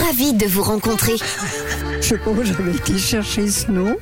Ravie 0.00 0.32
de 0.32 0.46
vous 0.46 0.62
rencontrer. 0.62 1.14
Je 2.00 2.14
pas 2.16 2.30
où 2.30 2.42
j'avais 2.44 2.72
été 2.72 2.96
chercher 2.98 3.48
ce 3.48 3.70
nom. 3.70 3.96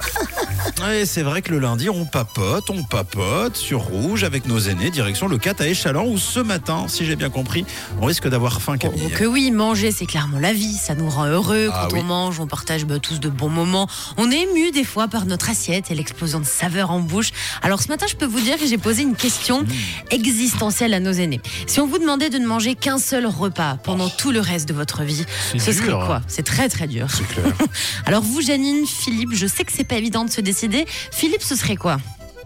Ouais, 0.82 1.04
c'est 1.04 1.22
vrai 1.22 1.42
que 1.42 1.50
le 1.50 1.58
lundi, 1.58 1.90
on 1.90 2.06
papote, 2.06 2.70
on 2.70 2.82
papote 2.84 3.56
sur 3.56 3.80
Rouge 3.80 4.24
avec 4.24 4.46
nos 4.46 4.58
aînés, 4.58 4.90
direction 4.90 5.28
le 5.28 5.36
4 5.36 5.60
à 5.60 5.66
Échalant, 5.68 6.06
où 6.06 6.16
ce 6.16 6.40
matin, 6.40 6.86
si 6.88 7.04
j'ai 7.04 7.16
bien 7.16 7.28
compris, 7.28 7.66
on 8.00 8.06
risque 8.06 8.26
d'avoir 8.28 8.62
faim, 8.62 8.74
Oh, 8.76 8.78
Camille. 8.78 9.10
que 9.10 9.24
oui, 9.24 9.50
manger, 9.50 9.92
c'est 9.92 10.06
clairement 10.06 10.38
la 10.38 10.52
vie. 10.54 10.72
Ça 10.74 10.94
nous 10.94 11.10
rend 11.10 11.26
heureux. 11.26 11.68
Ah 11.72 11.86
Quand 11.90 11.96
oui. 11.96 12.00
on 12.02 12.04
mange, 12.04 12.40
on 12.40 12.46
partage 12.46 12.86
bah, 12.86 12.98
tous 12.98 13.20
de 13.20 13.28
bons 13.28 13.50
moments. 13.50 13.88
On 14.16 14.30
est 14.30 14.42
ému 14.42 14.70
des 14.70 14.84
fois 14.84 15.06
par 15.08 15.26
notre 15.26 15.50
assiette 15.50 15.90
et 15.90 15.94
l'explosion 15.94 16.40
de 16.40 16.46
saveurs 16.46 16.90
en 16.90 17.00
bouche. 17.00 17.30
Alors 17.62 17.82
ce 17.82 17.88
matin, 17.88 18.06
je 18.08 18.16
peux 18.16 18.24
vous 18.26 18.40
dire 18.40 18.56
que 18.58 18.66
j'ai 18.66 18.78
posé 18.78 19.02
une 19.02 19.16
question 19.16 19.62
Mmh. 19.62 19.66
existentielle 20.12 20.94
à 20.94 21.00
nos 21.00 21.12
aînés. 21.12 21.40
Si 21.66 21.80
on 21.80 21.86
vous 21.86 21.98
demandait 21.98 22.30
de 22.30 22.38
ne 22.38 22.46
manger 22.46 22.74
qu'un 22.74 22.98
seul 22.98 23.26
repas 23.26 23.76
pendant 23.84 24.08
tout 24.08 24.30
le 24.30 24.40
reste 24.40 24.68
de 24.68 24.72
votre 24.74 25.02
vie, 25.02 25.24
ce 25.52 25.56
dur. 25.70 25.74
serait 25.74 25.90
quoi? 26.06 26.22
C'est 26.28 26.44
très 26.44 26.68
très 26.68 26.86
dur. 26.86 27.06
Clair. 27.32 27.44
Alors 28.06 28.22
vous, 28.22 28.40
Janine, 28.40 28.86
Philippe, 28.86 29.30
je 29.34 29.46
sais 29.46 29.64
que 29.64 29.72
c'est 29.72 29.84
pas 29.84 29.96
évident 29.96 30.24
de 30.24 30.30
se 30.30 30.40
décider. 30.40 30.69
Philippe, 31.12 31.42
ce 31.42 31.56
serait 31.56 31.76
quoi? 31.76 31.98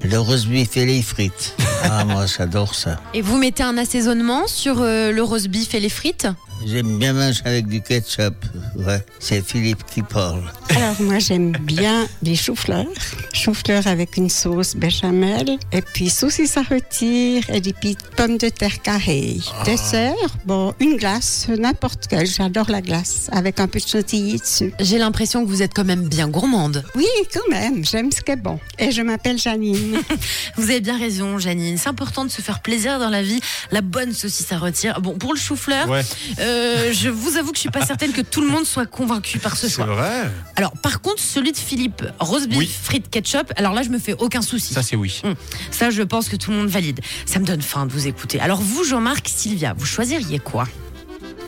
Le 0.02 0.18
roast 0.18 0.46
beef 0.46 0.76
et 0.76 0.84
les 0.84 1.02
frites. 1.02 1.54
Ah, 1.82 2.04
moi, 2.06 2.26
j'adore 2.26 2.74
ça. 2.74 3.00
Et 3.14 3.22
vous 3.22 3.36
mettez 3.38 3.62
un 3.62 3.78
assaisonnement 3.78 4.46
sur 4.46 4.80
euh, 4.80 5.12
le 5.12 5.22
roast 5.22 5.48
beef 5.48 5.74
et 5.74 5.80
les 5.80 5.88
frites? 5.88 6.26
J'aime 6.66 6.98
bien 6.98 7.12
manger 7.12 7.42
avec 7.44 7.66
du 7.66 7.82
ketchup. 7.82 8.34
Ouais, 8.76 9.04
c'est 9.18 9.44
Philippe 9.44 9.84
qui 9.84 10.02
parle. 10.02 10.42
Alors 10.70 11.00
moi 11.02 11.18
j'aime 11.18 11.52
bien 11.52 12.06
les 12.22 12.36
choux-fleurs. 12.36 12.86
Choux-fleurs 13.32 13.86
avec 13.86 14.16
une 14.16 14.30
sauce 14.30 14.74
béchamel 14.74 15.58
et 15.72 15.82
puis 15.82 16.08
saucisse 16.08 16.56
à 16.56 16.62
rôtir 16.62 17.48
et 17.50 17.60
des 17.60 17.72
petites 17.72 18.06
pommes 18.16 18.38
de 18.38 18.48
terre 18.48 18.80
carrées. 18.80 19.36
Dessert, 19.66 20.14
bon, 20.46 20.74
une 20.80 20.96
glace, 20.96 21.48
n'importe 21.48 22.06
quelle. 22.06 22.26
J'adore 22.26 22.70
la 22.70 22.80
glace 22.80 23.28
avec 23.32 23.60
un 23.60 23.68
peu 23.68 23.78
de 23.78 23.86
chantilly 23.86 24.38
dessus. 24.38 24.72
J'ai 24.80 24.98
l'impression 24.98 25.44
que 25.44 25.50
vous 25.50 25.60
êtes 25.62 25.74
quand 25.74 25.84
même 25.84 26.08
bien 26.08 26.28
gourmande. 26.28 26.84
Oui, 26.94 27.06
quand 27.32 27.48
même, 27.50 27.84
j'aime 27.84 28.10
ce 28.10 28.20
qui 28.22 28.30
est 28.32 28.36
bon. 28.36 28.58
Et 28.78 28.90
je 28.90 29.02
m'appelle 29.02 29.38
Janine. 29.38 29.83
Vous 30.56 30.64
avez 30.64 30.80
bien 30.80 30.98
raison, 30.98 31.38
Janine. 31.38 31.76
C'est 31.78 31.88
important 31.88 32.24
de 32.24 32.30
se 32.30 32.40
faire 32.42 32.60
plaisir 32.60 32.98
dans 32.98 33.08
la 33.10 33.22
vie. 33.22 33.40
La 33.70 33.80
bonne 33.80 34.12
saucisse 34.12 34.50
à 34.52 34.58
rôtir. 34.58 35.00
Bon, 35.00 35.16
pour 35.18 35.32
le 35.34 35.38
chou-fleur, 35.38 35.88
Ouais, 35.88 36.02
euh, 36.40 36.92
je 36.92 37.08
vous 37.08 37.36
avoue 37.36 37.50
que 37.50 37.56
je 37.56 37.60
suis 37.62 37.70
pas 37.70 37.84
certaine 37.84 38.12
que 38.12 38.20
tout 38.20 38.40
le 38.40 38.48
monde 38.48 38.64
soit 38.64 38.86
convaincu 38.86 39.38
par 39.38 39.56
ce 39.56 39.68
c'est 39.68 39.74
choix. 39.76 39.86
vrai. 39.86 40.30
Alors, 40.56 40.72
par 40.78 41.00
contre, 41.00 41.20
celui 41.22 41.52
de 41.52 41.56
Philippe, 41.56 42.02
rose 42.20 42.46
beef, 42.48 42.58
Oui. 42.58 42.70
frites, 42.82 43.10
ketchup, 43.10 43.52
alors 43.56 43.72
là, 43.74 43.82
je 43.82 43.88
me 43.90 43.98
fais 43.98 44.14
aucun 44.18 44.42
souci. 44.42 44.74
Ça, 44.74 44.82
c'est 44.82 44.96
oui. 44.96 45.22
Ça, 45.70 45.90
je 45.90 46.02
pense 46.02 46.28
que 46.28 46.36
tout 46.36 46.50
le 46.50 46.56
monde 46.58 46.68
valide. 46.68 47.00
Ça 47.26 47.38
me 47.38 47.44
donne 47.44 47.62
faim 47.62 47.86
de 47.86 47.92
vous 47.92 48.06
écouter. 48.06 48.40
Alors, 48.40 48.60
vous, 48.60 48.84
Jean-Marc, 48.84 49.28
Sylvia, 49.28 49.74
vous 49.76 49.86
choisiriez 49.86 50.38
quoi? 50.38 50.66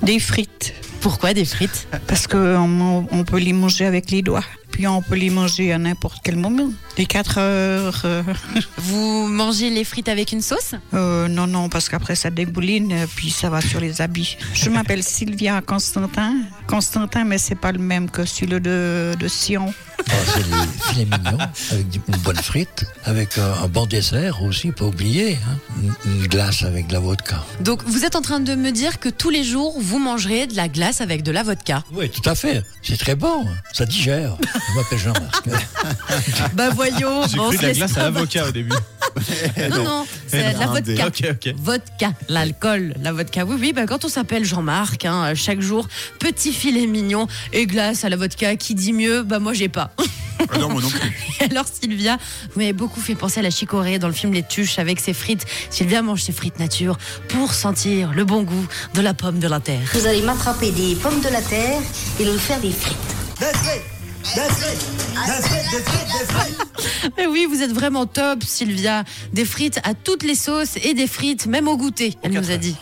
Des 0.03 0.19
frites. 0.19 0.75
Pourquoi 1.01 1.35
des 1.35 1.45
frites? 1.45 1.87
Parce 2.07 2.27
qu'on 2.27 3.07
on 3.11 3.25
peut 3.25 3.39
les 3.39 3.53
manger 3.53 3.87
avec 3.87 4.11
les 4.11 4.23
doigts. 4.23 4.45
Puis 4.77 4.87
on 4.87 5.01
peut 5.01 5.15
les 5.15 5.31
manger 5.31 5.73
à 5.73 5.79
n'importe 5.79 6.19
quel 6.23 6.37
moment. 6.37 6.69
Les 6.99 7.07
4 7.07 7.39
heures. 7.39 8.03
euh, 8.05 8.23
Vous 8.77 9.27
mangez 9.27 9.71
les 9.71 9.85
frites 9.85 10.11
avec 10.11 10.33
une 10.33 10.43
sauce? 10.43 10.75
Euh, 10.93 11.29
non, 11.29 11.47
non, 11.47 11.71
parce 11.71 11.89
qu'après 11.89 12.15
ça 12.15 12.29
débouline, 12.29 12.95
puis 13.17 13.31
ça 13.31 13.49
va 13.49 13.63
sur 13.63 13.81
les 13.81 14.03
habits. 14.03 14.37
Je 14.53 14.69
m'appelle 14.69 15.03
Sylvia 15.03 15.63
Constantin. 15.63 16.35
Constantin, 16.67 17.25
mais 17.25 17.39
c'est 17.39 17.55
pas 17.55 17.73
le 17.73 17.79
même 17.79 18.11
que 18.11 18.27
celui 18.27 18.61
de, 18.61 19.15
de 19.19 19.29
Sion. 19.29 19.73
C'est 20.09 20.43
des 20.43 20.85
filets 20.85 21.05
mignons 21.05 21.39
avec 21.71 21.87
une 22.09 22.17
bonne 22.19 22.37
frite, 22.37 22.85
avec 23.05 23.39
euh, 23.39 23.55
un 23.63 23.69
bon 23.69 23.87
dessert 23.87 24.43
aussi, 24.43 24.71
pas 24.73 24.85
oublier. 24.85 25.35
hein. 25.35 25.59
Une, 26.07 26.13
une 26.13 26.27
glace 26.27 26.63
avec 26.63 26.87
de 26.87 26.93
la 26.93 27.01
vodka. 27.01 27.43
Donc, 27.61 27.83
vous 27.87 28.05
êtes 28.05 28.15
en 28.17 28.23
train 28.23 28.41
de 28.41 28.55
me 28.55 28.71
dire 28.71 28.99
que 29.01 29.09
tous 29.09 29.31
les 29.31 29.43
jours, 29.45 29.75
vous 29.81 29.99
mangerez 29.99 30.47
de 30.47 30.55
la 30.57 30.69
glace 30.69 31.01
avec 31.01 31.23
de 31.23 31.33
la 31.33 31.43
vodka. 31.43 31.83
Oui, 31.93 32.09
tout 32.11 32.29
à 32.29 32.35
fait. 32.35 32.63
C'est 32.83 32.97
très 32.99 33.15
bon. 33.15 33.45
Ça 33.73 33.85
digère. 33.87 34.37
Je 34.43 34.77
m'appelle 34.77 34.99
Jean-Marc. 34.99 35.49
Bah 36.55 36.71
voyons, 36.71 37.27
J'ai 37.29 37.37
bon, 37.37 37.49
cru 37.49 37.59
de 37.59 37.63
la 37.63 37.73
glace 37.73 37.97
à 37.97 38.03
l'avocat 38.05 38.47
au 38.49 38.53
début. 38.53 38.73
Non, 39.71 39.85
non, 39.85 40.07
c'est 40.27 40.45
Eh 40.51 40.55
de 40.55 40.59
la 40.59 40.67
vodka. 40.67 41.53
Vodka, 41.57 42.13
l'alcool, 42.29 42.95
la 43.01 43.13
vodka. 43.13 43.45
Oui, 43.45 43.57
oui, 43.59 43.73
bah 43.73 43.87
quand 43.87 44.05
on 44.05 44.09
s'appelle 44.09 44.45
Jean-Marc, 44.45 45.05
hein, 45.05 45.35
chaque 45.35 45.61
jour, 45.61 45.89
petit 46.19 46.53
filet 46.53 46.87
mignon 46.87 47.27
et 47.53 47.67
glace 47.67 48.05
à 48.05 48.09
la 48.09 48.17
vodka, 48.17 48.57
qui 48.57 48.75
dit 48.75 48.93
mieux 48.93 49.23
Bah 49.23 49.39
moi 49.39 49.55
j'ai 49.55 49.69
pas. 49.69 49.91
Ah 50.51 50.59
non, 50.59 50.69
moi 50.69 50.83
non 50.83 50.89
plus. 50.91 51.13
Alors 51.51 51.65
Sylvia, 51.67 52.19
vous 52.53 52.61
m'avez 52.61 52.73
beaucoup 52.73 53.01
fait 53.01 53.15
penser 53.15 53.41
à 53.41 53.43
la 53.43 53.51
chicorée 53.51 53.99
dans 53.99 54.09
le 54.09 54.15
film 54.15 54.33
Les 54.33 54.43
Tuches 54.43 54.79
avec 54.79 55.01
ses 55.01 55.15
frites. 55.15 55.47
Sylvia 55.71 56.03
mange 56.03 56.23
ses 56.23 56.33
frites 56.33 56.59
nature 56.59 56.99
pour 57.29 57.55
sentir 57.55 58.13
le 58.13 58.25
bon 58.25 58.43
goût 58.43 58.67
de 58.95 59.01
la 59.01 59.15
pomme 59.15 59.39
de 59.39 59.49
la 59.49 59.61
terre. 59.61 59.81
Vous 59.95 60.07
allez 60.07 60.23
m'attraper 60.23 60.71
des 60.73 60.95
pommes 60.95 61.21
de 61.21 61.29
la 61.29 61.41
terre 61.41 61.81
et 62.21 62.25
nous 62.25 62.39
faire 62.39 62.61
des 62.61 62.71
frites. 62.73 63.96
Mais 67.17 67.27
oui, 67.27 67.47
vous 67.49 67.63
êtes 67.63 67.73
vraiment 67.73 68.07
top, 68.07 68.43
Sylvia. 68.43 69.05
Des 69.33 69.45
frites 69.45 69.81
à 69.85 69.95
toutes 69.95 70.23
les 70.23 70.35
sauces 70.35 70.77
et 70.83 70.95
des 70.95 71.07
frites 71.07 71.47
même 71.47 71.69
au 71.69 71.77
goûter, 71.77 72.15
elle 72.23 72.33
nous 72.33 72.51
a 72.51 72.57
dit. 72.57 72.77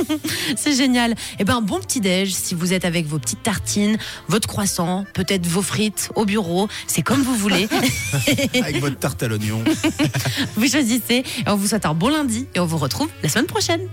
C'est 0.56 0.74
génial. 0.74 1.14
Eh 1.38 1.44
ben, 1.44 1.60
bon 1.60 1.80
petit 1.80 2.00
déj 2.00 2.32
si 2.32 2.54
vous 2.54 2.72
êtes 2.72 2.84
avec 2.84 3.06
vos 3.06 3.18
petites 3.18 3.42
tartines, 3.42 3.98
votre 4.28 4.48
croissant, 4.48 5.04
peut-être 5.14 5.46
vos 5.46 5.62
frites 5.62 6.10
au 6.14 6.24
bureau. 6.24 6.68
C'est 6.86 7.02
comme 7.02 7.22
vous 7.22 7.36
voulez. 7.36 7.68
Avec 8.54 8.80
votre 8.80 8.98
tarte 8.98 9.22
à 9.22 9.28
l'oignon. 9.28 9.62
vous 10.56 10.68
choisissez. 10.68 11.24
Et 11.46 11.48
on 11.48 11.56
vous 11.56 11.68
souhaite 11.68 11.86
un 11.86 11.94
bon 11.94 12.08
lundi 12.08 12.46
et 12.54 12.60
on 12.60 12.66
vous 12.66 12.78
retrouve 12.78 13.08
la 13.22 13.28
semaine 13.28 13.46
prochaine. 13.46 13.88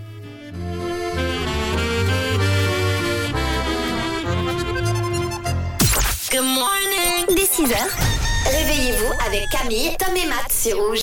6h, 7.62 7.76
réveillez-vous 8.58 9.14
avec 9.28 9.50
Camille, 9.50 9.96
Tom 10.00 10.16
et 10.18 10.26
Matt 10.26 10.52
sur 10.52 10.78
Rouge. 10.80 11.00